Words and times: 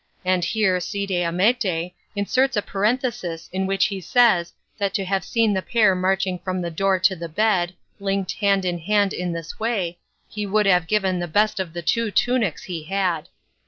And 0.25 0.43
here 0.43 0.79
Cide 0.79 1.11
Hamete 1.11 1.93
inserts 2.15 2.57
a 2.57 2.63
parenthesis 2.63 3.47
in 3.53 3.67
which 3.67 3.85
he 3.85 4.01
says 4.01 4.51
that 4.79 4.95
to 4.95 5.05
have 5.05 5.23
seen 5.23 5.53
the 5.53 5.61
pair 5.61 5.93
marching 5.93 6.39
from 6.39 6.59
the 6.59 6.71
door 6.71 6.97
to 6.97 7.15
the 7.15 7.29
bed, 7.29 7.75
linked 7.99 8.31
hand 8.31 8.65
in 8.65 8.79
hand 8.79 9.13
in 9.13 9.31
this 9.31 9.59
way, 9.59 9.99
he 10.27 10.47
would 10.47 10.65
have 10.65 10.87
given 10.87 11.19
the 11.19 11.27
best 11.27 11.59
of 11.59 11.73
the 11.73 11.83
two 11.83 12.09
tunics 12.09 12.63
he 12.63 12.85
had. 12.85 13.27